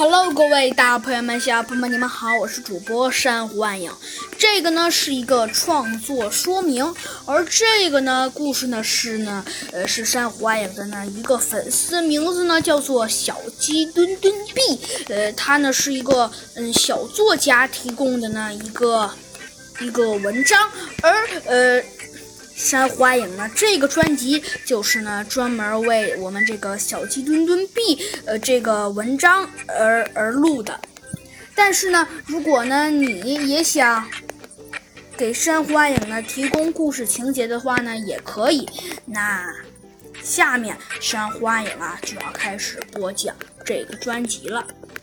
[0.00, 3.92] Hello，各位大朋友们、小朋友们，你们好，我是主播珊瑚暗影。
[4.38, 6.94] 这个呢是一个创作说明，
[7.26, 19.10] 而这个呢故事呢是呢，呃，是珊瑚暗影的呢一个粉丝，名字呢叫做小鸡墩墩币，呃，他呢是一个嗯小作家提供的呢一个
[19.82, 20.66] 一个文章，
[21.02, 21.84] 而呃。
[22.60, 23.50] 山花影呢？
[23.56, 30.78] 这个专辑就是呢，专门为我们这个小鸡墩墩币呃这个文章而而录的。
[31.54, 34.06] 但是呢，如果呢你也想
[35.16, 38.68] 给山花影呢提供故事情节的话呢，也可以。
[39.06, 39.42] 那
[40.22, 44.64] 下面山花影啊就要开始播讲这个专辑了。